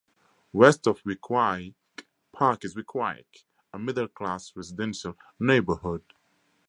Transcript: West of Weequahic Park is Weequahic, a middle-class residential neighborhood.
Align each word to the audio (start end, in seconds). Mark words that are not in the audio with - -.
West 0.51 0.87
of 0.87 0.99
Weequahic 1.03 1.75
Park 2.31 2.65
is 2.65 2.73
Weequahic, 2.73 3.43
a 3.71 3.77
middle-class 3.77 4.51
residential 4.55 5.15
neighborhood. 5.39 6.01